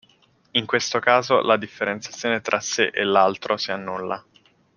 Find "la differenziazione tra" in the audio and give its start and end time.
1.43-2.59